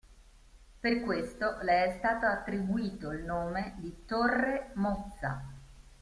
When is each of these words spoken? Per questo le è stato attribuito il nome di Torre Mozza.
Per 0.79 1.01
questo 1.01 1.59
le 1.61 1.85
è 1.85 1.97
stato 1.99 2.25
attribuito 2.25 3.11
il 3.11 3.23
nome 3.23 3.75
di 3.77 3.95
Torre 4.07 4.71
Mozza. 4.73 5.45